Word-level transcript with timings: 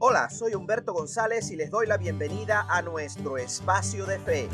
Hola, 0.00 0.30
soy 0.30 0.54
Humberto 0.54 0.92
González 0.92 1.50
y 1.50 1.56
les 1.56 1.72
doy 1.72 1.88
la 1.88 1.96
bienvenida 1.96 2.64
a 2.70 2.82
nuestro 2.82 3.36
espacio 3.36 4.06
de 4.06 4.20
fe. 4.20 4.48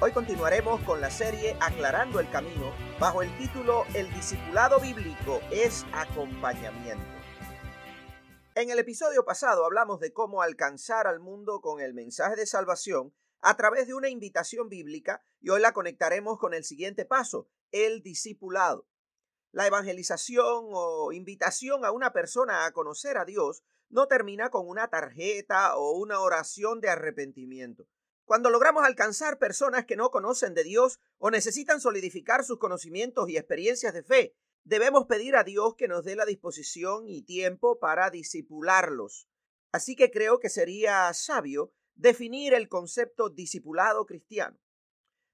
Hoy 0.00 0.10
continuaremos 0.10 0.80
con 0.80 1.00
la 1.00 1.08
serie 1.08 1.56
Aclarando 1.60 2.18
el 2.18 2.28
Camino 2.30 2.72
bajo 2.98 3.22
el 3.22 3.38
título 3.38 3.84
El 3.94 4.12
discipulado 4.12 4.80
bíblico 4.80 5.40
es 5.52 5.86
acompañamiento. 5.92 7.04
En 8.56 8.70
el 8.70 8.80
episodio 8.80 9.24
pasado 9.24 9.64
hablamos 9.64 10.00
de 10.00 10.12
cómo 10.12 10.42
alcanzar 10.42 11.06
al 11.06 11.20
mundo 11.20 11.60
con 11.60 11.80
el 11.80 11.94
mensaje 11.94 12.34
de 12.34 12.44
salvación 12.44 13.14
a 13.40 13.56
través 13.56 13.86
de 13.86 13.94
una 13.94 14.08
invitación 14.08 14.68
bíblica 14.68 15.22
y 15.40 15.50
hoy 15.50 15.60
la 15.60 15.72
conectaremos 15.72 16.40
con 16.40 16.54
el 16.54 16.64
siguiente 16.64 17.04
paso, 17.04 17.48
el 17.70 18.02
discipulado. 18.02 18.88
La 19.54 19.68
evangelización 19.68 20.70
o 20.72 21.12
invitación 21.12 21.84
a 21.84 21.92
una 21.92 22.12
persona 22.12 22.66
a 22.66 22.72
conocer 22.72 23.16
a 23.16 23.24
Dios 23.24 23.62
no 23.88 24.08
termina 24.08 24.50
con 24.50 24.68
una 24.68 24.88
tarjeta 24.88 25.76
o 25.76 25.92
una 25.92 26.18
oración 26.18 26.80
de 26.80 26.88
arrepentimiento. 26.88 27.86
Cuando 28.24 28.50
logramos 28.50 28.82
alcanzar 28.82 29.38
personas 29.38 29.84
que 29.84 29.94
no 29.94 30.10
conocen 30.10 30.54
de 30.54 30.64
Dios 30.64 30.98
o 31.18 31.30
necesitan 31.30 31.80
solidificar 31.80 32.42
sus 32.42 32.58
conocimientos 32.58 33.28
y 33.28 33.36
experiencias 33.36 33.94
de 33.94 34.02
fe, 34.02 34.34
debemos 34.64 35.06
pedir 35.06 35.36
a 35.36 35.44
Dios 35.44 35.76
que 35.76 35.86
nos 35.86 36.04
dé 36.04 36.16
la 36.16 36.26
disposición 36.26 37.08
y 37.08 37.22
tiempo 37.22 37.78
para 37.78 38.10
disipularlos. 38.10 39.28
Así 39.70 39.94
que 39.94 40.10
creo 40.10 40.40
que 40.40 40.48
sería 40.48 41.14
sabio 41.14 41.70
definir 41.94 42.54
el 42.54 42.68
concepto 42.68 43.30
discipulado 43.30 44.04
cristiano. 44.04 44.58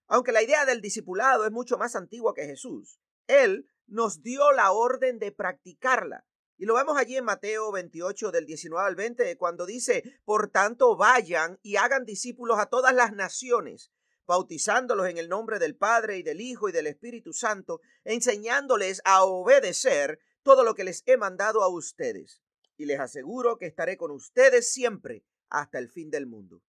Aunque 0.08 0.32
la 0.32 0.42
idea 0.42 0.66
del 0.66 0.82
discipulado 0.82 1.46
es 1.46 1.52
mucho 1.52 1.78
más 1.78 1.96
antigua 1.96 2.34
que 2.34 2.44
Jesús, 2.44 3.00
Él 3.26 3.66
nos 3.90 4.22
dio 4.22 4.52
la 4.52 4.72
orden 4.72 5.18
de 5.18 5.32
practicarla. 5.32 6.24
Y 6.56 6.66
lo 6.66 6.74
vemos 6.74 6.96
allí 6.96 7.16
en 7.16 7.24
Mateo 7.24 7.72
28 7.72 8.30
del 8.30 8.46
19 8.46 8.86
al 8.86 8.94
20, 8.94 9.36
cuando 9.36 9.66
dice, 9.66 10.20
por 10.24 10.48
tanto, 10.48 10.96
vayan 10.96 11.58
y 11.62 11.76
hagan 11.76 12.04
discípulos 12.04 12.58
a 12.58 12.66
todas 12.66 12.94
las 12.94 13.12
naciones, 13.12 13.90
bautizándolos 14.26 15.08
en 15.08 15.16
el 15.16 15.28
nombre 15.28 15.58
del 15.58 15.76
Padre 15.76 16.18
y 16.18 16.22
del 16.22 16.40
Hijo 16.40 16.68
y 16.68 16.72
del 16.72 16.86
Espíritu 16.86 17.32
Santo, 17.32 17.80
enseñándoles 18.04 19.00
a 19.04 19.24
obedecer 19.24 20.20
todo 20.42 20.62
lo 20.62 20.74
que 20.74 20.84
les 20.84 21.02
he 21.06 21.16
mandado 21.16 21.62
a 21.62 21.68
ustedes. 21.68 22.42
Y 22.76 22.84
les 22.84 23.00
aseguro 23.00 23.56
que 23.58 23.66
estaré 23.66 23.96
con 23.96 24.10
ustedes 24.10 24.70
siempre 24.70 25.24
hasta 25.48 25.78
el 25.78 25.88
fin 25.88 26.10
del 26.10 26.26
mundo. 26.26 26.62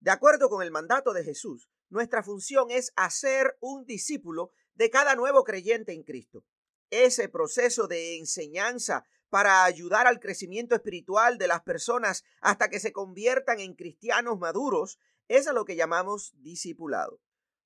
De 0.00 0.10
acuerdo 0.10 0.48
con 0.48 0.62
el 0.62 0.70
mandato 0.70 1.12
de 1.12 1.24
Jesús, 1.24 1.68
nuestra 1.88 2.22
función 2.22 2.70
es 2.70 2.92
hacer 2.96 3.56
un 3.60 3.84
discípulo 3.84 4.50
de 4.74 4.90
cada 4.90 5.14
nuevo 5.14 5.44
creyente 5.44 5.92
en 5.92 6.02
Cristo. 6.02 6.44
Ese 6.90 7.28
proceso 7.28 7.86
de 7.86 8.18
enseñanza 8.18 9.04
para 9.28 9.64
ayudar 9.64 10.06
al 10.06 10.18
crecimiento 10.18 10.74
espiritual 10.74 11.38
de 11.38 11.46
las 11.46 11.62
personas 11.62 12.24
hasta 12.40 12.68
que 12.68 12.80
se 12.80 12.92
conviertan 12.92 13.60
en 13.60 13.74
cristianos 13.74 14.38
maduros 14.38 14.98
es 15.28 15.46
a 15.46 15.52
lo 15.52 15.64
que 15.64 15.76
llamamos 15.76 16.32
discipulado. 16.38 17.20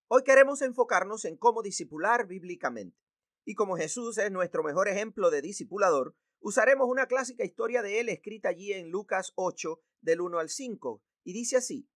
Hoy 0.09 0.23
queremos 0.23 0.61
enfocarnos 0.61 1.25
en 1.25 1.39
cómo 1.39 1.63
discipular 1.63 2.27
bíblicamente. 2.27 2.99
Y 3.47 3.55
como 3.55 3.77
Jesús 3.77 4.19
es 4.19 4.31
nuestro 4.31 4.63
mejor 4.63 4.89
ejemplo 4.89 5.31
de 5.31 5.41
discipulador, 5.41 6.15
usaremos 6.41 6.87
una 6.89 7.07
clásica 7.07 7.45
historia 7.45 7.81
de 7.81 8.01
él 8.01 8.11
escrita 8.11 8.51
allí 8.51 8.75
en 8.75 8.91
Lucas 8.91 9.33
8 9.37 9.81
del 10.03 10.21
1 10.21 10.39
al 10.39 10.51
5, 10.51 11.03
y 11.25 11.33
dice 11.33 11.57
así, 11.57 11.89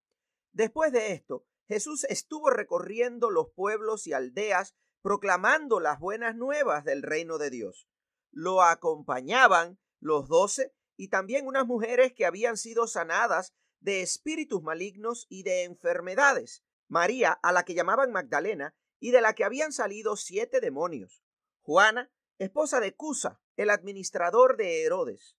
Después 0.53 0.93
de 0.93 1.11
esto, 1.11 1.45
Jesús 1.67 2.05
estuvo 2.05 2.49
recorriendo 2.49 3.29
los 3.29 3.49
pueblos 3.49 4.07
y 4.07 4.13
aldeas 4.13 4.73
proclamando 5.01 5.79
las 5.79 5.99
buenas 5.99 6.35
nuevas 6.35 6.83
del 6.83 7.01
reino 7.01 7.37
de 7.37 7.49
Dios. 7.49 7.87
Lo 8.31 8.61
acompañaban 8.61 9.79
los 9.99 10.27
doce 10.27 10.73
y 10.95 11.09
también 11.09 11.47
unas 11.47 11.65
mujeres 11.65 12.13
que 12.13 12.25
habían 12.25 12.57
sido 12.57 12.87
sanadas 12.87 13.53
de 13.79 14.01
espíritus 14.01 14.61
malignos 14.61 15.27
y 15.29 15.43
de 15.43 15.63
enfermedades. 15.63 16.63
María, 16.87 17.31
a 17.31 17.51
la 17.51 17.63
que 17.63 17.75
llamaban 17.75 18.11
Magdalena, 18.11 18.75
y 18.99 19.11
de 19.11 19.21
la 19.21 19.33
que 19.33 19.43
habían 19.43 19.71
salido 19.71 20.15
siete 20.15 20.59
demonios. 20.59 21.23
Juana, 21.61 22.11
esposa 22.39 22.79
de 22.79 22.95
Cusa, 22.95 23.39
el 23.55 23.69
administrador 23.69 24.57
de 24.57 24.83
Herodes. 24.83 25.37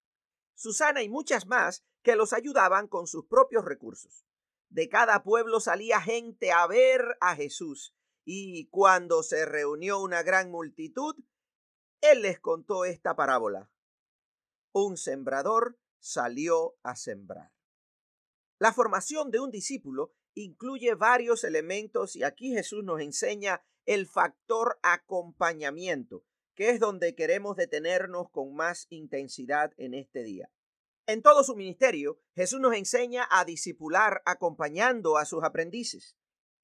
Susana 0.54 1.03
y 1.03 1.09
muchas 1.09 1.47
más 1.47 1.84
que 2.03 2.16
los 2.16 2.33
ayudaban 2.33 2.87
con 2.87 3.06
sus 3.06 3.27
propios 3.27 3.65
recursos. 3.65 4.25
De 4.69 4.88
cada 4.88 5.22
pueblo 5.22 5.60
salía 5.60 6.00
gente 6.00 6.53
a 6.53 6.66
ver 6.66 7.16
a 7.21 7.34
Jesús 7.34 7.94
y 8.31 8.66
cuando 8.66 9.22
se 9.22 9.47
reunió 9.47 10.03
una 10.03 10.22
gran 10.22 10.50
multitud, 10.50 11.16
él 12.03 12.21
les 12.21 12.39
contó 12.39 12.84
esta 12.84 13.16
parábola. 13.16 13.71
Un 14.72 14.99
sembrador 14.99 15.78
salió 15.99 16.77
a 16.83 16.94
sembrar. 16.94 17.55
La 18.59 18.75
formación 18.75 19.31
de 19.31 19.41
un 19.41 19.50
discípulo 19.50 20.12
incluye 20.34 20.94
varios 20.94 21.43
elementos 21.43 22.16
y 22.16 22.22
aquí 22.22 22.53
Jesús 22.53 22.84
nos 22.84 23.00
enseña 23.00 23.62
el 23.87 24.06
factor 24.06 24.78
acompañamiento, 24.83 26.22
que 26.55 26.69
es 26.69 26.81
donde 26.81 27.15
queremos 27.15 27.56
detenernos 27.56 28.28
con 28.31 28.55
más 28.55 28.89
intensidad 28.91 29.72
en 29.78 29.95
este 29.95 30.22
día. 30.22 30.50
En 31.06 31.22
todo 31.22 31.45
su 31.45 31.56
ministerio, 31.56 32.21
Jesús 32.34 32.60
nos 32.60 32.75
enseña 32.75 33.27
a 33.31 33.47
discipular 33.47 34.21
acompañando 34.27 35.16
a 35.16 35.25
sus 35.25 35.43
aprendices. 35.43 36.18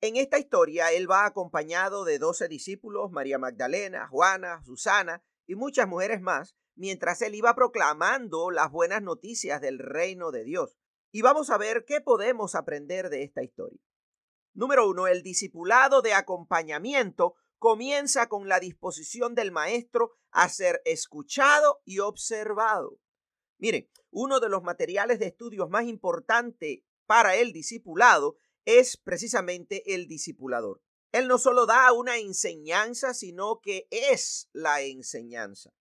En 0.05 0.17
esta 0.17 0.39
historia, 0.39 0.93
él 0.93 1.11
va 1.11 1.25
acompañado 1.25 2.05
de 2.05 2.19
doce 2.19 2.47
discípulos, 2.47 3.11
María 3.11 3.39
Magdalena, 3.39 4.07
Juana, 4.09 4.63
Susana 4.63 5.25
y 5.47 5.55
muchas 5.55 5.89
mujeres 5.89 6.21
más, 6.21 6.55
mientras 6.75 7.23
él 7.23 7.35
iba 7.35 7.55
proclamando 7.55 8.51
las 8.51 8.71
buenas 8.71 9.01
noticias 9.01 9.63
del 9.63 9.79
reino 9.79 10.31
de 10.31 10.45
Dios. 10.45 10.77
Y 11.11 11.23
vamos 11.23 11.49
a 11.49 11.57
ver 11.57 11.87
qué 11.87 12.03
podemos 12.03 12.55
aprender 12.55 13.09
de 13.09 13.23
esta 13.23 13.43
historia. 13.43 13.81
Número 14.53 14.87
uno, 14.87 15.07
el 15.07 15.23
discipulado 15.23 16.03
de 16.03 16.13
acompañamiento 16.13 17.37
comienza 17.57 18.29
con 18.29 18.47
la 18.47 18.61
disposición 18.61 19.35
del 19.35 19.53
maestro 19.53 20.13
a 20.33 20.51
ser 20.51 20.83
escuchado 20.85 21.81
y 21.87 22.01
observado. 22.01 22.99
Miren, 23.57 23.89
uno 24.11 24.39
de 24.41 24.51
los 24.51 24.63
materiales 24.63 25.19
de 25.19 25.29
estudios 25.29 25.71
más 25.71 25.87
importantes 25.87 26.81
para 27.07 27.37
el 27.37 27.55
discipulado 27.55 28.37
es 28.65 28.97
precisamente 28.97 29.95
el 29.95 30.07
discipulador. 30.07 30.83
Él 31.13 31.29
no 31.29 31.39
solo 31.39 31.67
da 31.67 31.93
una 31.93 32.19
enseñanza, 32.19 33.15
sino 33.15 33.61
que 33.61 33.87
es 33.91 34.49
la 34.53 34.83
enseñanza. 34.83 35.73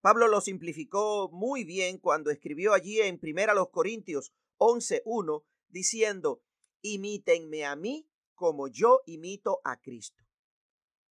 Pablo 0.00 0.28
lo 0.28 0.40
simplificó 0.40 1.28
muy 1.32 1.64
bien 1.64 1.98
cuando 1.98 2.30
escribió 2.30 2.72
allí 2.72 3.00
en 3.00 3.18
Primera 3.18 3.54
los 3.54 3.70
Corintios 3.70 4.32
11:1 4.56 5.44
diciendo, 5.68 6.42
"Imítenme 6.82 7.64
a 7.64 7.74
mí 7.74 8.08
como 8.34 8.68
yo 8.68 9.00
imito 9.06 9.60
a 9.64 9.80
Cristo." 9.80 10.24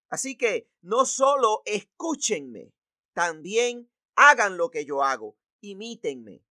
Así 0.10 0.38
que 0.38 0.70
no 0.82 1.06
solo 1.06 1.62
escúchenme, 1.66 2.74
también 3.14 3.92
hagan 4.16 4.56
lo 4.56 4.70
que 4.70 4.86
yo 4.86 5.04
hago, 5.04 5.38
imítenme. 5.60 6.44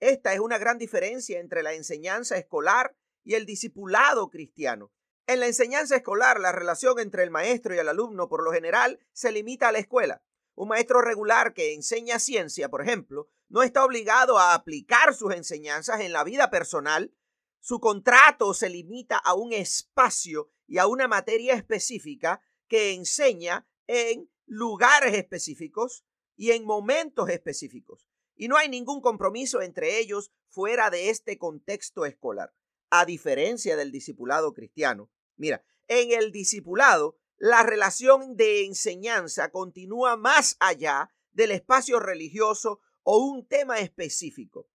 Esta 0.00 0.32
es 0.32 0.40
una 0.40 0.58
gran 0.58 0.78
diferencia 0.78 1.38
entre 1.40 1.62
la 1.62 1.74
enseñanza 1.74 2.38
escolar 2.38 2.96
y 3.24 3.34
el 3.34 3.46
discipulado 3.46 4.30
cristiano. 4.30 4.92
En 5.26 5.40
la 5.40 5.46
enseñanza 5.46 5.96
escolar, 5.96 6.38
la 6.38 6.52
relación 6.52 7.00
entre 7.00 7.22
el 7.22 7.30
maestro 7.30 7.74
y 7.74 7.78
el 7.78 7.88
alumno 7.88 8.28
por 8.28 8.44
lo 8.44 8.52
general 8.52 9.00
se 9.12 9.32
limita 9.32 9.68
a 9.68 9.72
la 9.72 9.78
escuela. 9.78 10.22
Un 10.54 10.68
maestro 10.68 11.00
regular 11.00 11.54
que 11.54 11.72
enseña 11.72 12.18
ciencia, 12.18 12.68
por 12.68 12.82
ejemplo, 12.82 13.28
no 13.48 13.62
está 13.62 13.84
obligado 13.84 14.38
a 14.38 14.54
aplicar 14.54 15.14
sus 15.14 15.34
enseñanzas 15.34 16.00
en 16.00 16.12
la 16.12 16.24
vida 16.24 16.50
personal. 16.50 17.14
Su 17.60 17.80
contrato 17.80 18.52
se 18.52 18.68
limita 18.68 19.16
a 19.16 19.34
un 19.34 19.54
espacio 19.54 20.50
y 20.66 20.76
a 20.76 20.86
una 20.86 21.08
materia 21.08 21.54
específica 21.54 22.42
que 22.68 22.92
enseña 22.92 23.66
en 23.86 24.30
lugares 24.44 25.14
específicos 25.14 26.04
y 26.36 26.50
en 26.50 26.66
momentos 26.66 27.30
específicos. 27.30 28.06
Y 28.36 28.48
no 28.48 28.56
hay 28.56 28.68
ningún 28.68 29.00
compromiso 29.00 29.62
entre 29.62 29.98
ellos 29.98 30.30
fuera 30.48 30.90
de 30.90 31.08
este 31.08 31.38
contexto 31.38 32.04
escolar 32.04 32.52
a 33.00 33.04
diferencia 33.04 33.76
del 33.76 33.90
discipulado 33.90 34.54
cristiano. 34.54 35.10
Mira, 35.36 35.64
en 35.88 36.12
el 36.12 36.30
discipulado, 36.30 37.16
la 37.36 37.64
relación 37.64 38.36
de 38.36 38.64
enseñanza 38.64 39.50
continúa 39.50 40.16
más 40.16 40.56
allá 40.60 41.10
del 41.32 41.50
espacio 41.50 41.98
religioso 41.98 42.78
o 43.02 43.18
un 43.18 43.48
tema 43.48 43.80
específico. 43.80 44.68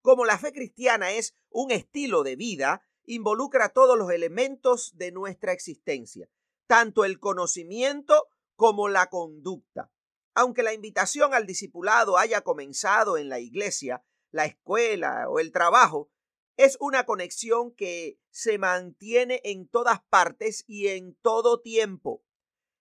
Como 0.00 0.24
la 0.24 0.38
fe 0.38 0.54
cristiana 0.54 1.12
es 1.12 1.34
un 1.50 1.70
estilo 1.70 2.22
de 2.22 2.36
vida, 2.36 2.82
involucra 3.04 3.68
todos 3.68 3.98
los 3.98 4.10
elementos 4.10 4.96
de 4.96 5.12
nuestra 5.12 5.52
existencia, 5.52 6.30
tanto 6.66 7.04
el 7.04 7.20
conocimiento 7.20 8.28
como 8.54 8.88
la 8.88 9.10
conducta. 9.10 9.92
Aunque 10.34 10.62
la 10.62 10.72
invitación 10.72 11.34
al 11.34 11.44
discipulado 11.44 12.16
haya 12.16 12.40
comenzado 12.40 13.18
en 13.18 13.28
la 13.28 13.38
iglesia, 13.38 14.02
la 14.30 14.46
escuela 14.46 15.28
o 15.28 15.40
el 15.40 15.52
trabajo, 15.52 16.10
es 16.56 16.76
una 16.80 17.04
conexión 17.04 17.74
que 17.74 18.18
se 18.30 18.58
mantiene 18.58 19.40
en 19.44 19.68
todas 19.68 20.00
partes 20.08 20.64
y 20.66 20.88
en 20.88 21.14
todo 21.22 21.60
tiempo. 21.60 22.24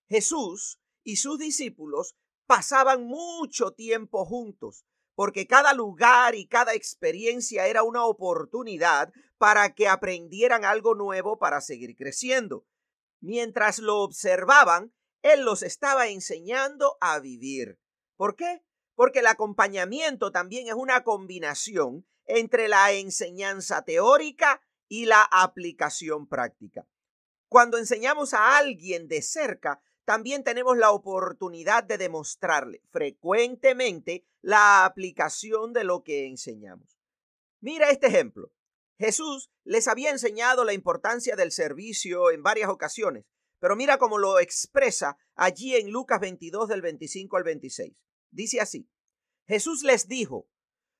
Jesús 0.08 0.80
y 1.04 1.18
sus 1.18 1.38
discípulos 1.38 2.16
pasaban 2.46 3.06
mucho 3.06 3.72
tiempo 3.72 4.26
juntos, 4.26 4.86
porque 5.16 5.48
cada 5.48 5.74
lugar 5.74 6.36
y 6.36 6.48
cada 6.48 6.74
experiencia 6.74 7.68
era 7.68 7.84
una 7.84 8.06
oportunidad 8.06 9.12
para 9.38 9.74
que 9.74 9.88
aprendieran 9.88 10.66
algo 10.66 10.96
nuevo 10.96 11.38
para 11.38 11.62
seguir 11.62 11.96
creciendo. 11.96 12.66
Mientras 13.20 13.80
lo 13.80 14.02
observaban, 14.02 14.94
Él 15.22 15.44
los 15.44 15.64
estaba 15.64 16.08
enseñando 16.08 16.98
a 17.02 17.20
vivir. 17.20 17.80
¿Por 18.16 18.36
qué? 18.36 18.65
Porque 18.96 19.20
el 19.20 19.28
acompañamiento 19.28 20.32
también 20.32 20.68
es 20.68 20.74
una 20.74 21.04
combinación 21.04 22.06
entre 22.26 22.68
la 22.68 22.92
enseñanza 22.94 23.84
teórica 23.84 24.62
y 24.88 25.06
la 25.06 25.22
aplicación 25.22 26.28
práctica. 26.28 26.88
Cuando 27.48 27.78
enseñamos 27.78 28.34
a 28.34 28.58
alguien 28.58 29.08
de 29.08 29.22
cerca, 29.22 29.82
también 30.06 30.44
tenemos 30.44 30.78
la 30.78 30.92
oportunidad 30.92 31.84
de 31.84 31.98
demostrarle 31.98 32.82
frecuentemente 32.90 34.26
la 34.42 34.86
aplicación 34.86 35.74
de 35.74 35.84
lo 35.84 36.04
que 36.04 36.28
enseñamos. 36.28 37.00
Mira 37.60 37.90
este 37.90 38.08
ejemplo. 38.08 38.52
Jesús 38.98 39.50
les 39.64 39.88
había 39.88 40.12
enseñado 40.12 40.64
la 40.64 40.74
importancia 40.74 41.36
del 41.36 41.52
servicio 41.52 42.32
en 42.32 42.44
varias 42.44 42.70
ocasiones, 42.70 43.26
pero 43.60 43.76
mira 43.76 43.98
cómo 43.98 44.20
lo 44.20 44.40
expresa 44.40 45.18
allí 45.34 45.76
en 45.76 45.92
Lucas 45.92 46.22
22 46.22 46.70
del 46.70 46.82
25 46.82 47.38
al 47.38 47.44
26. 47.44 47.94
Dice 48.32 48.62
así, 48.62 48.90
Jesús 49.48 49.84
les 49.84 50.08
dijo, 50.08 50.50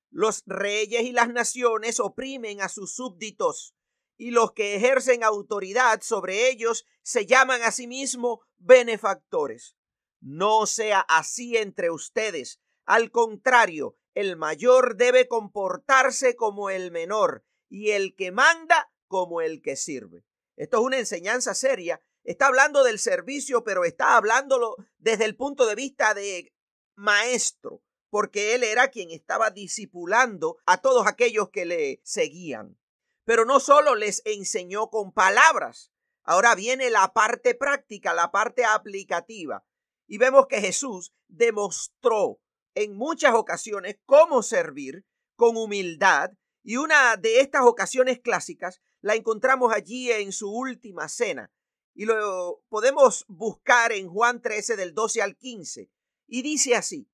los 0.10 0.44
reyes 0.46 1.04
y 1.04 1.12
las 1.12 1.30
naciones 1.30 2.00
oprimen 2.00 2.62
a 2.62 2.70
sus 2.70 2.96
súbditos 2.96 3.76
y 4.18 4.32
los 4.32 4.54
que 4.54 4.76
ejercen 4.76 5.24
autoridad 5.24 6.02
sobre 6.02 6.50
ellos 6.50 6.86
se 7.04 7.26
llaman 7.26 7.62
a 7.64 7.72
sí 7.72 7.88
mismos 7.88 8.40
benefactores. 8.58 9.76
No 10.22 10.66
sea 10.66 11.02
así 11.02 11.58
entre 11.58 11.92
ustedes. 11.92 12.62
Al 12.86 13.12
contrario, 13.12 13.98
el 14.14 14.38
mayor 14.38 14.96
debe 14.96 15.28
comportarse 15.28 16.36
como 16.36 16.70
el 16.70 16.92
menor 16.92 17.44
y 17.70 17.92
el 17.92 18.16
que 18.16 18.32
manda 18.32 18.92
como 19.08 19.42
el 19.42 19.62
que 19.62 19.76
sirve. 19.76 20.26
Esto 20.56 20.78
es 20.78 20.84
una 20.84 21.00
enseñanza 21.00 21.54
seria. 21.54 22.02
Está 22.24 22.48
hablando 22.48 22.84
del 22.84 23.00
servicio, 23.00 23.64
pero 23.64 23.84
está 23.84 24.16
hablándolo 24.16 24.78
desde 24.98 25.26
el 25.26 25.36
punto 25.36 25.66
de 25.66 25.76
vista 25.76 26.14
de 26.14 26.55
maestro, 26.96 27.82
porque 28.10 28.56
él 28.56 28.64
era 28.64 28.90
quien 28.90 29.12
estaba 29.12 29.50
discipulando 29.50 30.58
a 30.66 30.82
todos 30.82 31.08
aquellos 31.08 31.50
que 31.50 31.66
le 31.66 32.02
seguían. 32.04 32.78
Pero 33.26 33.46
no 33.46 33.60
solo 33.60 33.96
les 33.96 34.22
enseñó 34.26 34.90
con 34.90 35.12
palabras, 35.12 35.92
ahora 36.24 36.56
viene 36.56 36.90
la 36.90 37.14
parte 37.14 37.56
práctica, 37.56 38.14
la 38.14 38.32
parte 38.32 38.64
aplicativa. 38.64 39.66
Y 40.08 40.18
vemos 40.18 40.48
que 40.48 40.62
Jesús 40.62 41.14
demostró 41.28 42.40
en 42.76 42.96
muchas 42.96 43.34
ocasiones 43.34 43.98
cómo 44.06 44.44
servir 44.44 45.06
con 45.36 45.58
humildad. 45.58 46.32
Y 46.64 46.78
una 46.78 47.18
de 47.18 47.40
estas 47.40 47.64
ocasiones 47.64 48.20
clásicas 48.20 48.82
la 49.02 49.16
encontramos 49.16 49.74
allí 49.74 50.12
en 50.12 50.32
su 50.32 50.52
última 50.52 51.10
cena. 51.10 51.52
Y 51.94 52.06
lo 52.06 52.64
podemos 52.70 53.26
buscar 53.28 53.92
en 53.92 54.10
Juan 54.10 54.42
13 54.42 54.76
del 54.76 54.94
12 54.94 55.22
al 55.22 55.38
15. 55.38 55.90
Y 56.28 56.42
dice 56.42 56.76
así, 56.76 57.10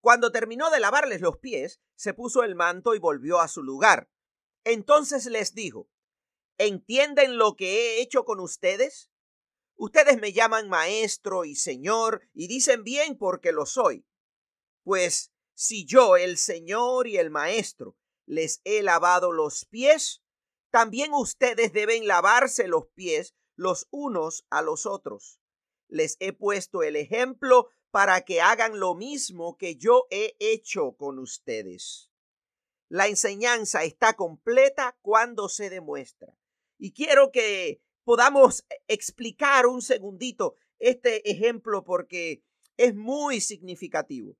cuando 0.00 0.32
terminó 0.32 0.70
de 0.70 0.80
lavarles 0.80 1.20
los 1.20 1.38
pies, 1.38 1.80
se 1.96 2.14
puso 2.14 2.42
el 2.42 2.54
manto 2.54 2.94
y 2.94 2.98
volvió 2.98 3.40
a 3.40 3.48
su 3.48 3.62
lugar. 3.62 4.08
Entonces 4.64 5.26
les 5.26 5.54
dijo, 5.54 5.88
¿entienden 6.56 7.38
lo 7.38 7.56
que 7.56 7.98
he 7.98 8.02
hecho 8.02 8.24
con 8.24 8.40
ustedes? 8.40 9.10
Ustedes 9.76 10.18
me 10.18 10.32
llaman 10.32 10.68
maestro 10.68 11.44
y 11.44 11.54
señor 11.54 12.28
y 12.32 12.48
dicen 12.48 12.84
bien 12.84 13.16
porque 13.16 13.52
lo 13.52 13.66
soy. 13.66 14.06
Pues 14.82 15.32
si 15.54 15.84
yo, 15.84 16.16
el 16.16 16.36
señor 16.36 17.06
y 17.06 17.16
el 17.16 17.30
maestro, 17.30 17.96
les 18.26 18.60
he 18.64 18.82
lavado 18.82 19.32
los 19.32 19.64
pies, 19.64 20.22
también 20.70 21.12
ustedes 21.14 21.72
deben 21.72 22.06
lavarse 22.06 22.68
los 22.68 22.86
pies 22.94 23.34
los 23.56 23.88
unos 23.90 24.46
a 24.50 24.62
los 24.62 24.86
otros. 24.86 25.40
Les 25.88 26.16
he 26.20 26.32
puesto 26.32 26.82
el 26.82 26.94
ejemplo 26.94 27.68
para 27.90 28.22
que 28.22 28.40
hagan 28.40 28.78
lo 28.78 28.94
mismo 28.94 29.56
que 29.56 29.76
yo 29.76 30.06
he 30.10 30.36
hecho 30.38 30.92
con 30.96 31.18
ustedes. 31.18 32.10
La 32.88 33.06
enseñanza 33.06 33.84
está 33.84 34.14
completa 34.14 34.96
cuando 35.02 35.48
se 35.48 35.70
demuestra. 35.70 36.34
Y 36.78 36.92
quiero 36.92 37.30
que 37.32 37.82
podamos 38.04 38.64
explicar 38.86 39.66
un 39.66 39.82
segundito 39.82 40.54
este 40.78 41.28
ejemplo 41.30 41.84
porque 41.84 42.42
es 42.76 42.94
muy 42.94 43.40
significativo. 43.40 44.36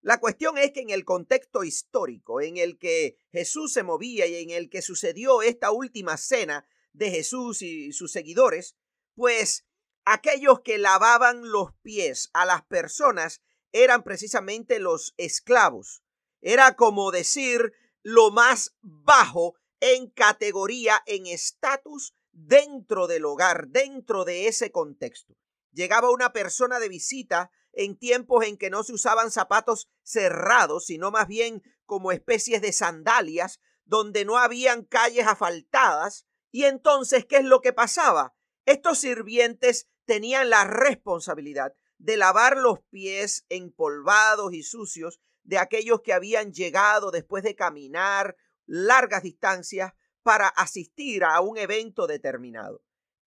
La 0.00 0.18
cuestión 0.18 0.58
es 0.58 0.72
que 0.72 0.80
en 0.80 0.90
el 0.90 1.04
contexto 1.04 1.62
histórico 1.62 2.40
en 2.40 2.56
el 2.56 2.76
que 2.78 3.16
Jesús 3.30 3.72
se 3.72 3.84
movía 3.84 4.26
y 4.26 4.34
en 4.36 4.50
el 4.50 4.68
que 4.68 4.82
sucedió 4.82 5.42
esta 5.42 5.70
última 5.70 6.16
cena 6.16 6.66
de 6.92 7.10
Jesús 7.10 7.62
y 7.62 7.92
sus 7.92 8.10
seguidores, 8.10 8.76
pues 9.14 9.64
aquellos 10.04 10.60
que 10.60 10.78
lavaban 10.78 11.50
los 11.50 11.72
pies 11.82 12.30
a 12.32 12.44
las 12.44 12.64
personas 12.64 13.42
eran 13.72 14.02
precisamente 14.02 14.78
los 14.78 15.14
esclavos. 15.16 16.02
Era 16.40 16.76
como 16.76 17.10
decir 17.10 17.72
lo 18.02 18.30
más 18.30 18.76
bajo 18.80 19.54
en 19.80 20.10
categoría, 20.10 21.02
en 21.06 21.26
estatus 21.26 22.14
dentro 22.32 23.06
del 23.06 23.24
hogar, 23.24 23.68
dentro 23.68 24.24
de 24.24 24.48
ese 24.48 24.70
contexto. 24.70 25.36
Llegaba 25.72 26.10
una 26.10 26.32
persona 26.32 26.78
de 26.78 26.88
visita 26.88 27.50
en 27.72 27.96
tiempos 27.96 28.44
en 28.44 28.58
que 28.58 28.70
no 28.70 28.84
se 28.84 28.92
usaban 28.92 29.30
zapatos 29.30 29.88
cerrados, 30.02 30.86
sino 30.86 31.10
más 31.10 31.26
bien 31.26 31.62
como 31.86 32.12
especies 32.12 32.60
de 32.60 32.72
sandalias, 32.72 33.60
donde 33.84 34.24
no 34.24 34.38
habían 34.38 34.84
calles 34.84 35.26
asfaltadas. 35.26 36.26
Y 36.50 36.64
entonces, 36.64 37.24
¿qué 37.24 37.36
es 37.38 37.44
lo 37.44 37.60
que 37.60 37.72
pasaba? 37.72 38.34
Estos 38.66 38.98
sirvientes 38.98 39.88
tenían 40.12 40.50
la 40.50 40.64
responsabilidad 40.64 41.74
de 41.96 42.18
lavar 42.18 42.58
los 42.58 42.80
pies 42.90 43.46
empolvados 43.48 44.52
y 44.52 44.62
sucios 44.62 45.22
de 45.42 45.56
aquellos 45.56 46.02
que 46.02 46.12
habían 46.12 46.52
llegado 46.52 47.10
después 47.10 47.42
de 47.42 47.54
caminar 47.54 48.36
largas 48.66 49.22
distancias 49.22 49.94
para 50.22 50.48
asistir 50.48 51.24
a 51.24 51.40
un 51.40 51.56
evento 51.56 52.06
determinado. 52.06 52.84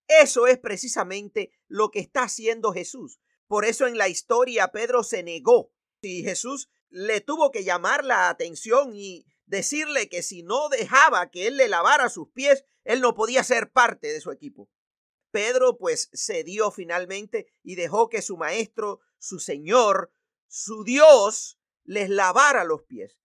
Eso 0.07 0.45
es 0.45 0.59
precisamente 0.59 1.49
lo 1.67 1.89
que 1.89 2.01
está 2.01 2.21
haciendo 2.21 2.71
Jesús. 2.71 3.19
Por 3.47 3.65
eso 3.65 3.87
en 3.87 3.97
la 3.97 4.07
historia 4.07 4.67
Pedro 4.67 5.01
se 5.01 5.23
negó. 5.23 5.71
Y 6.01 6.21
Jesús 6.21 6.69
le 6.89 7.19
tuvo 7.19 7.49
que 7.49 7.63
llamar 7.63 8.05
la 8.05 8.29
atención 8.29 8.91
y 8.93 9.25
decirle 9.47 10.07
que 10.07 10.21
si 10.21 10.43
no 10.43 10.69
dejaba 10.69 11.31
que 11.31 11.47
él 11.47 11.57
le 11.57 11.67
lavara 11.67 12.09
sus 12.09 12.29
pies, 12.29 12.63
él 12.83 13.01
no 13.01 13.15
podía 13.15 13.43
ser 13.43 13.71
parte 13.71 14.13
de 14.13 14.21
su 14.21 14.29
equipo. 14.29 14.69
Pedro 15.35 15.77
pues 15.77 16.09
cedió 16.13 16.71
finalmente 16.71 17.47
y 17.61 17.75
dejó 17.75 18.07
que 18.07 18.21
su 18.21 18.37
maestro, 18.37 19.01
su 19.17 19.39
Señor, 19.39 20.13
su 20.47 20.85
Dios, 20.85 21.59
les 21.83 22.09
lavara 22.09 22.63
los 22.63 22.83
pies. 22.83 23.19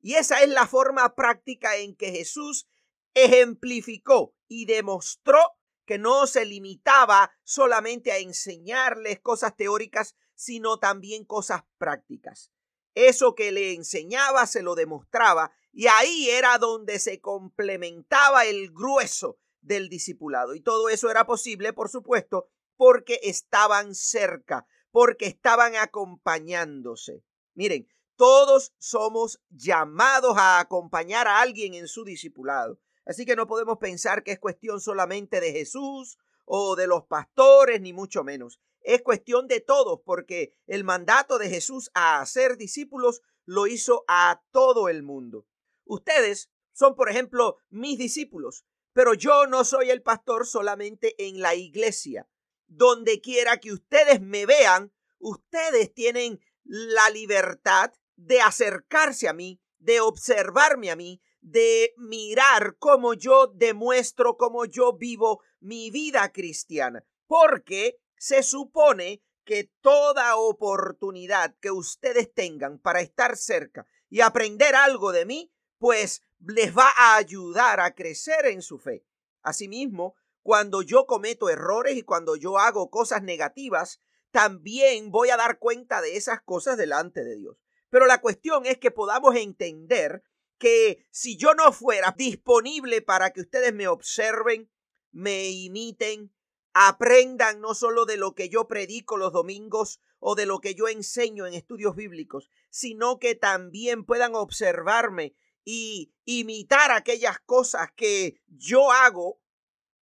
Y 0.00 0.14
esa 0.14 0.44
es 0.44 0.48
la 0.48 0.68
forma 0.68 1.16
práctica 1.16 1.76
en 1.76 1.96
que 1.96 2.12
Jesús 2.12 2.68
ejemplificó 3.14 4.36
y 4.46 4.66
demostró 4.66 5.40
que 5.84 5.98
no 5.98 6.28
se 6.28 6.44
limitaba 6.44 7.32
solamente 7.42 8.12
a 8.12 8.18
enseñarles 8.18 9.18
cosas 9.18 9.56
teóricas, 9.56 10.14
sino 10.36 10.78
también 10.78 11.24
cosas 11.24 11.64
prácticas. 11.78 12.52
Eso 12.94 13.34
que 13.34 13.50
le 13.50 13.74
enseñaba 13.74 14.46
se 14.46 14.62
lo 14.62 14.76
demostraba 14.76 15.50
y 15.72 15.88
ahí 15.88 16.30
era 16.30 16.58
donde 16.58 17.00
se 17.00 17.20
complementaba 17.20 18.44
el 18.44 18.70
grueso 18.70 19.40
del 19.66 19.88
discipulado. 19.88 20.54
Y 20.54 20.60
todo 20.60 20.88
eso 20.88 21.10
era 21.10 21.26
posible, 21.26 21.72
por 21.72 21.88
supuesto, 21.88 22.48
porque 22.76 23.20
estaban 23.22 23.94
cerca, 23.94 24.66
porque 24.90 25.26
estaban 25.26 25.76
acompañándose. 25.76 27.24
Miren, 27.54 27.88
todos 28.16 28.72
somos 28.78 29.40
llamados 29.50 30.36
a 30.38 30.60
acompañar 30.60 31.26
a 31.28 31.40
alguien 31.40 31.74
en 31.74 31.88
su 31.88 32.04
discipulado. 32.04 32.80
Así 33.04 33.24
que 33.24 33.36
no 33.36 33.46
podemos 33.46 33.78
pensar 33.78 34.22
que 34.22 34.32
es 34.32 34.38
cuestión 34.38 34.80
solamente 34.80 35.40
de 35.40 35.52
Jesús 35.52 36.18
o 36.44 36.76
de 36.76 36.86
los 36.86 37.04
pastores, 37.04 37.80
ni 37.80 37.92
mucho 37.92 38.24
menos. 38.24 38.60
Es 38.80 39.02
cuestión 39.02 39.48
de 39.48 39.60
todos, 39.60 40.00
porque 40.04 40.54
el 40.66 40.84
mandato 40.84 41.38
de 41.38 41.48
Jesús 41.48 41.90
a 41.94 42.20
hacer 42.20 42.56
discípulos 42.56 43.20
lo 43.44 43.66
hizo 43.66 44.04
a 44.08 44.42
todo 44.50 44.88
el 44.88 45.02
mundo. 45.02 45.46
Ustedes 45.84 46.50
son, 46.72 46.94
por 46.94 47.08
ejemplo, 47.08 47.58
mis 47.70 47.98
discípulos, 47.98 48.64
pero 48.96 49.12
yo 49.12 49.46
no 49.46 49.62
soy 49.62 49.90
el 49.90 50.00
pastor 50.00 50.46
solamente 50.46 51.14
en 51.28 51.42
la 51.42 51.54
iglesia. 51.54 52.26
Donde 52.66 53.20
quiera 53.20 53.58
que 53.58 53.70
ustedes 53.70 54.22
me 54.22 54.46
vean, 54.46 54.90
ustedes 55.18 55.92
tienen 55.92 56.40
la 56.64 57.10
libertad 57.10 57.92
de 58.16 58.40
acercarse 58.40 59.28
a 59.28 59.34
mí, 59.34 59.60
de 59.78 60.00
observarme 60.00 60.90
a 60.90 60.96
mí, 60.96 61.20
de 61.42 61.92
mirar 61.98 62.76
cómo 62.78 63.12
yo 63.12 63.48
demuestro, 63.48 64.38
cómo 64.38 64.64
yo 64.64 64.94
vivo 64.94 65.42
mi 65.60 65.90
vida 65.90 66.32
cristiana. 66.32 67.04
Porque 67.26 67.98
se 68.16 68.42
supone 68.42 69.22
que 69.44 69.70
toda 69.82 70.36
oportunidad 70.36 71.54
que 71.60 71.70
ustedes 71.70 72.32
tengan 72.32 72.78
para 72.78 73.02
estar 73.02 73.36
cerca 73.36 73.86
y 74.08 74.22
aprender 74.22 74.74
algo 74.74 75.12
de 75.12 75.26
mí, 75.26 75.52
pues 75.76 76.22
les 76.40 76.76
va 76.76 76.90
a 76.96 77.16
ayudar 77.16 77.80
a 77.80 77.94
crecer 77.94 78.46
en 78.46 78.62
su 78.62 78.78
fe. 78.78 79.04
Asimismo, 79.42 80.14
cuando 80.42 80.82
yo 80.82 81.06
cometo 81.06 81.48
errores 81.48 81.96
y 81.96 82.02
cuando 82.02 82.36
yo 82.36 82.58
hago 82.58 82.90
cosas 82.90 83.22
negativas, 83.22 84.00
también 84.30 85.10
voy 85.10 85.30
a 85.30 85.36
dar 85.36 85.58
cuenta 85.58 86.00
de 86.00 86.16
esas 86.16 86.42
cosas 86.42 86.76
delante 86.76 87.24
de 87.24 87.36
Dios. 87.36 87.56
Pero 87.90 88.06
la 88.06 88.20
cuestión 88.20 88.66
es 88.66 88.78
que 88.78 88.90
podamos 88.90 89.34
entender 89.36 90.22
que 90.58 91.06
si 91.10 91.36
yo 91.36 91.54
no 91.54 91.72
fuera 91.72 92.14
disponible 92.16 93.02
para 93.02 93.30
que 93.30 93.40
ustedes 93.40 93.72
me 93.74 93.88
observen, 93.88 94.70
me 95.10 95.50
imiten, 95.50 96.32
aprendan 96.72 97.60
no 97.60 97.74
solo 97.74 98.04
de 98.04 98.16
lo 98.16 98.34
que 98.34 98.48
yo 98.48 98.68
predico 98.68 99.16
los 99.16 99.32
domingos 99.32 100.00
o 100.18 100.34
de 100.34 100.46
lo 100.46 100.60
que 100.60 100.74
yo 100.74 100.88
enseño 100.88 101.46
en 101.46 101.54
estudios 101.54 101.96
bíblicos, 101.96 102.50
sino 102.70 103.18
que 103.18 103.34
también 103.34 104.04
puedan 104.04 104.34
observarme 104.34 105.34
y 105.68 106.14
imitar 106.24 106.92
aquellas 106.92 107.40
cosas 107.40 107.90
que 107.96 108.40
yo 108.46 108.92
hago, 108.92 109.42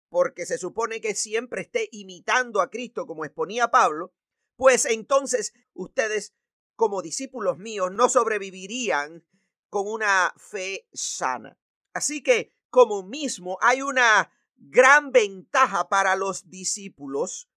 porque 0.09 0.45
se 0.45 0.57
supone 0.57 0.99
que 0.99 1.15
siempre 1.15 1.61
esté 1.61 1.87
imitando 1.93 2.59
a 2.61 2.69
Cristo 2.69 3.07
como 3.07 3.23
exponía 3.23 3.71
Pablo, 3.71 4.13
pues 4.57 4.85
entonces 4.85 5.53
ustedes 5.73 6.35
como 6.75 7.01
discípulos 7.01 7.57
míos 7.57 7.91
no 7.93 8.09
sobrevivirían 8.09 9.25
con 9.69 9.87
una 9.87 10.33
fe 10.35 10.85
sana. 10.91 11.57
Así 11.93 12.21
que 12.21 12.51
como 12.69 13.01
mismo 13.01 13.57
hay 13.61 13.81
una 13.81 14.33
gran 14.57 15.13
ventaja 15.13 15.87
para 15.87 16.17
los 16.17 16.49
discípulos 16.49 17.49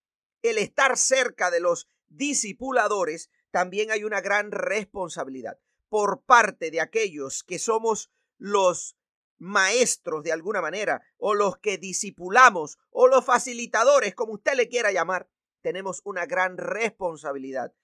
el 0.42 0.58
estar 0.58 0.96
cerca 0.96 1.50
de 1.50 1.58
los 1.58 1.88
discipuladores, 2.06 3.30
también 3.50 3.90
hay 3.90 4.04
una 4.04 4.20
gran 4.20 4.52
responsabilidad 4.52 5.58
por 5.88 6.22
parte 6.22 6.70
de 6.70 6.80
aquellos 6.80 7.42
que 7.42 7.58
somos 7.58 8.10
los 8.38 8.96
maestros 9.38 10.22
de 10.22 10.32
alguna 10.32 10.60
manera, 10.60 11.02
o 11.18 11.34
los 11.34 11.58
que 11.58 11.78
discipulamos, 11.78 12.78
o 12.90 13.06
los 13.06 13.24
facilitadores, 13.24 14.14
como 14.14 14.34
usted 14.34 14.54
le 14.54 14.68
quiera 14.68 14.92
llamar, 14.92 15.28
tenemos 15.62 16.00
una 16.04 16.26
gran 16.26 16.56
responsabilidad. 16.56 17.74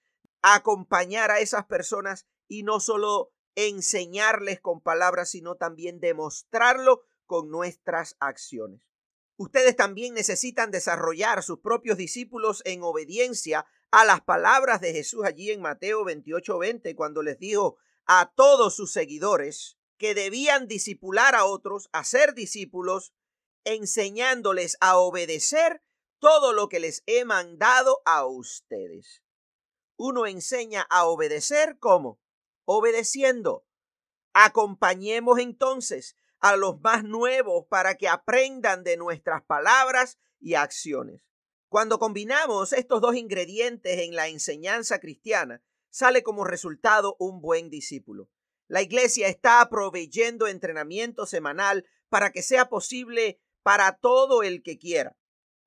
Acompañar 0.41 1.31
a 1.31 1.39
esas 1.39 1.65
personas 1.65 2.27
y 2.47 2.63
no 2.63 2.79
solo 2.79 3.31
enseñarles 3.55 4.59
con 4.59 4.81
palabras, 4.81 5.29
sino 5.29 5.55
también 5.55 5.99
demostrarlo 5.99 7.03
con 7.25 7.49
nuestras 7.49 8.15
acciones. 8.19 8.81
Ustedes 9.37 9.75
también 9.75 10.13
necesitan 10.13 10.71
desarrollar 10.71 11.43
sus 11.43 11.59
propios 11.59 11.97
discípulos 11.97 12.61
en 12.65 12.83
obediencia 12.83 13.65
a 13.91 14.05
las 14.05 14.21
palabras 14.21 14.81
de 14.81 14.93
Jesús 14.93 15.25
allí 15.25 15.51
en 15.51 15.61
Mateo 15.61 16.03
28:20, 16.03 16.95
cuando 16.95 17.21
les 17.21 17.39
dijo 17.39 17.77
a 18.05 18.31
todos 18.35 18.75
sus 18.75 18.91
seguidores 18.91 19.77
que 19.97 20.13
debían 20.13 20.67
discipular 20.67 21.35
a 21.35 21.45
otros, 21.45 21.89
a 21.91 22.03
ser 22.03 22.33
discípulos, 22.33 23.13
enseñándoles 23.63 24.77
a 24.81 24.97
obedecer 24.97 25.81
todo 26.19 26.53
lo 26.53 26.69
que 26.69 26.79
les 26.79 27.03
he 27.05 27.25
mandado 27.25 28.01
a 28.05 28.25
ustedes. 28.25 29.23
Uno 29.97 30.25
enseña 30.25 30.85
a 30.89 31.05
obedecer 31.05 31.77
como 31.79 32.19
obedeciendo. 32.65 33.65
Acompañemos 34.33 35.39
entonces 35.39 36.15
a 36.39 36.57
los 36.57 36.81
más 36.81 37.03
nuevos 37.03 37.65
para 37.69 37.95
que 37.95 38.07
aprendan 38.07 38.83
de 38.83 38.97
nuestras 38.97 39.43
palabras 39.43 40.17
y 40.39 40.55
acciones. 40.55 41.21
Cuando 41.69 41.99
combinamos 41.99 42.73
estos 42.73 43.01
dos 43.01 43.15
ingredientes 43.15 43.99
en 43.99 44.15
la 44.15 44.27
enseñanza 44.27 44.99
cristiana, 44.99 45.63
sale 45.93 46.23
como 46.23 46.43
resultado 46.43 47.15
un 47.19 47.39
buen 47.39 47.69
discípulo. 47.69 48.27
La 48.67 48.81
iglesia 48.81 49.27
está 49.27 49.69
proveyendo 49.69 50.47
entrenamiento 50.47 51.27
semanal 51.27 51.85
para 52.09 52.31
que 52.31 52.41
sea 52.41 52.67
posible 52.67 53.39
para 53.61 53.97
todo 53.97 54.41
el 54.41 54.63
que 54.63 54.79
quiera. 54.79 55.15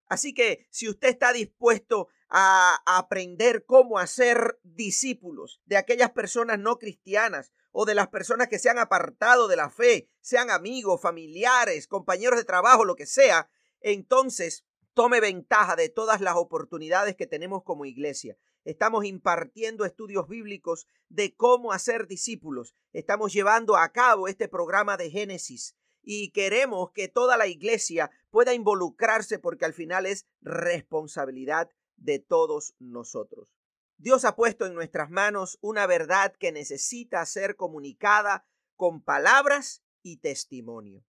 Así 0.09 0.35
que 0.35 0.67
si 0.71 0.89
usted 0.89 1.11
está 1.11 1.33
dispuesto 1.33 2.09
a 2.29 2.83
aprender 2.87 3.65
cómo 3.67 4.01
hacer 4.01 4.59
discípulos 4.65 5.61
de 5.65 5.77
aquellas 5.77 6.11
personas 6.11 6.59
no 6.59 6.81
cristianas 6.81 7.53
o 7.71 7.85
de 7.85 7.95
las 7.95 8.09
personas 8.09 8.49
que 8.49 8.59
se 8.59 8.69
han 8.69 8.79
apartado 8.79 9.47
de 9.47 9.57
la 9.57 9.71
fe, 9.71 10.09
sean 10.21 10.51
amigos, 10.51 11.01
familiares, 11.01 11.87
compañeros 11.87 12.37
de 12.37 12.45
trabajo, 12.45 12.85
lo 12.85 12.97
que 12.97 13.07
sea, 13.07 13.49
entonces 13.81 14.65
tome 14.93 15.21
ventaja 15.21 15.77
de 15.77 15.89
todas 15.89 16.21
las 16.21 16.35
oportunidades 16.35 17.15
que 17.15 17.29
tenemos 17.29 17.63
como 17.63 17.85
iglesia. 17.85 18.37
Estamos 18.67 19.05
impartiendo 19.05 19.85
estudios 19.85 20.27
bíblicos 20.27 20.89
de 21.09 21.37
cómo 21.37 21.71
hacer 21.71 22.09
discípulos. 22.09 22.75
Estamos 22.93 23.33
llevando 23.33 23.77
a 23.77 23.93
cabo 23.93 24.27
este 24.27 24.49
programa 24.49 24.97
de 24.97 25.09
Génesis 25.09 25.77
y 26.03 26.33
queremos 26.33 26.91
que 26.91 27.07
toda 27.07 27.37
la 27.37 27.47
iglesia 27.47 28.11
pueda 28.29 28.55
involucrarse 28.55 29.39
porque 29.39 29.65
al 29.65 29.73
final 29.73 30.05
es 30.05 30.27
responsabilidad 30.41 31.71
de 31.95 32.19
todos 32.19 32.75
nosotros. 32.81 33.55
Dios 33.99 34.25
ha 34.25 34.35
puesto 34.35 34.67
en 34.67 34.75
nuestras 34.75 35.11
manos 35.11 35.59
una 35.61 35.87
verdad 35.87 36.35
que 36.35 36.51
necesita 36.51 37.25
ser 37.25 37.55
comunicada 37.55 38.49
con 38.75 39.01
palabras 39.01 39.85
y 40.03 40.17
testimonio. 40.17 41.05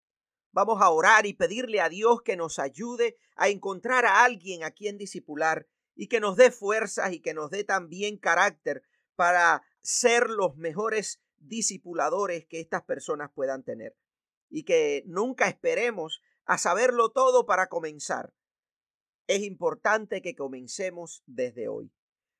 Vamos 0.52 0.82
a 0.82 0.90
orar 0.90 1.24
y 1.24 1.32
pedirle 1.32 1.80
a 1.80 1.88
Dios 1.88 2.20
que 2.20 2.36
nos 2.36 2.58
ayude 2.58 3.16
a 3.34 3.48
encontrar 3.48 4.04
a 4.04 4.24
alguien 4.24 4.62
a 4.62 4.72
quien 4.72 4.98
disipular 4.98 5.66
y 5.96 6.08
que 6.08 6.20
nos 6.20 6.36
dé 6.36 6.50
fuerzas 6.52 7.12
y 7.12 7.20
que 7.20 7.34
nos 7.34 7.50
dé 7.50 7.64
también 7.64 8.18
carácter 8.18 8.82
para 9.16 9.62
ser 9.80 10.28
los 10.28 10.56
mejores 10.56 11.20
discipuladores 11.38 12.46
que 12.46 12.60
estas 12.60 12.82
personas 12.82 13.30
puedan 13.34 13.64
tener. 13.64 13.96
Y 14.48 14.64
que 14.64 15.02
nunca 15.06 15.48
esperemos 15.48 16.20
a 16.44 16.58
saberlo 16.58 17.10
todo 17.10 17.46
para 17.46 17.68
comenzar. 17.68 18.32
Es 19.26 19.42
importante 19.42 20.22
que 20.22 20.36
comencemos 20.36 21.24
desde 21.26 21.66
hoy. 21.66 21.90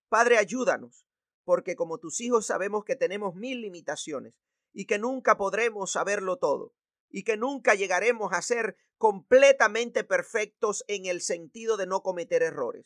Padre, 0.09 0.39
ayúdanos, 0.39 1.09
porque 1.43 1.75
como 1.75 1.99
tus 1.99 2.21
hijos 2.21 2.47
sabemos 2.47 2.85
que 2.85 2.95
tenemos 2.95 3.35
mil 3.35 3.61
limitaciones 3.61 4.35
y 4.73 4.85
que 4.85 4.99
nunca 4.99 5.37
podremos 5.37 5.93
saberlo 5.93 6.37
todo 6.37 6.75
y 7.09 7.25
que 7.25 7.37
nunca 7.37 7.75
llegaremos 7.75 8.33
a 8.33 8.43
ser 8.43 8.77
completamente 8.99 10.05
perfectos 10.05 10.85
en 10.87 11.07
el 11.07 11.21
sentido 11.23 11.77
de 11.77 11.87
no 11.87 12.03
cometer 12.03 12.43
errores. 12.43 12.85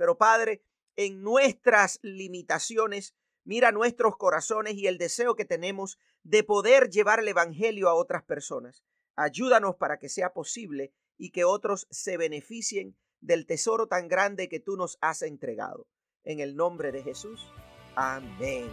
Pero 0.00 0.16
Padre, 0.16 0.64
en 0.96 1.20
nuestras 1.20 1.98
limitaciones, 2.00 3.14
mira 3.44 3.70
nuestros 3.70 4.16
corazones 4.16 4.76
y 4.76 4.86
el 4.86 4.96
deseo 4.96 5.34
que 5.34 5.44
tenemos 5.44 5.98
de 6.22 6.42
poder 6.42 6.88
llevar 6.88 7.20
el 7.20 7.28
Evangelio 7.28 7.86
a 7.90 7.92
otras 7.92 8.22
personas. 8.22 8.82
Ayúdanos 9.14 9.76
para 9.76 9.98
que 9.98 10.08
sea 10.08 10.32
posible 10.32 10.94
y 11.18 11.32
que 11.32 11.44
otros 11.44 11.86
se 11.90 12.16
beneficien 12.16 12.96
del 13.20 13.44
tesoro 13.44 13.88
tan 13.88 14.08
grande 14.08 14.48
que 14.48 14.58
tú 14.58 14.78
nos 14.78 14.96
has 15.02 15.20
entregado. 15.20 15.86
En 16.24 16.40
el 16.40 16.56
nombre 16.56 16.92
de 16.92 17.02
Jesús. 17.02 17.46
Amén. 17.94 18.70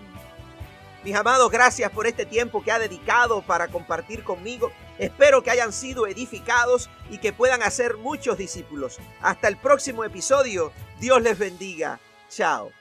Mis 1.03 1.15
amados, 1.15 1.51
gracias 1.51 1.91
por 1.91 2.07
este 2.07 2.25
tiempo 2.25 2.63
que 2.63 2.71
ha 2.71 2.79
dedicado 2.79 3.41
para 3.41 3.67
compartir 3.67 4.23
conmigo. 4.23 4.71
Espero 4.97 5.43
que 5.43 5.51
hayan 5.51 5.71
sido 5.71 6.07
edificados 6.07 6.89
y 7.09 7.19
que 7.19 7.33
puedan 7.33 7.63
hacer 7.63 7.97
muchos 7.97 8.37
discípulos. 8.37 8.97
Hasta 9.21 9.47
el 9.47 9.57
próximo 9.57 10.03
episodio. 10.03 10.71
Dios 10.99 11.21
les 11.21 11.37
bendiga. 11.37 11.99
Chao. 12.29 12.71